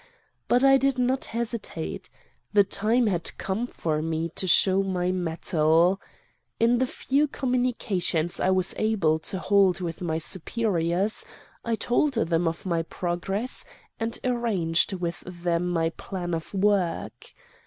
[0.47, 2.09] But I did not hesitate.
[2.53, 6.01] The time had come for me to show my mettle.
[6.59, 11.23] In the few communications I was enabled to hold with my superiors
[11.63, 13.63] I told them of my progress
[13.99, 17.31] and arranged with them my plan of work.